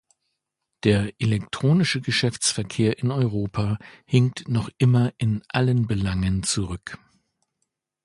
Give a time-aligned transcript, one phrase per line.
[0.83, 3.77] Der elektronische Geschäftsverkehr in Europa
[4.07, 6.97] hinkt noch immer in allen Belangen zurück.